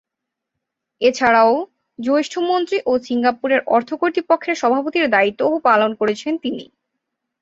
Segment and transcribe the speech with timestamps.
[1.01, 1.53] এছাড়াও,
[1.99, 6.65] জ্যেষ্ঠ মন্ত্রী ও সিঙ্গাপুরের অর্থ কর্তৃপক্ষের সভাপতির দায়িত্বও পালন করেছেন তিনি।